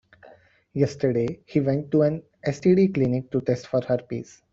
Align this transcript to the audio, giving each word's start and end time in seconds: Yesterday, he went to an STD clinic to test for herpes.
Yesterday, 0.73 1.41
he 1.45 1.59
went 1.59 1.91
to 1.91 2.01
an 2.01 2.23
STD 2.47 2.91
clinic 2.91 3.29
to 3.29 3.39
test 3.39 3.67
for 3.67 3.81
herpes. 3.83 4.41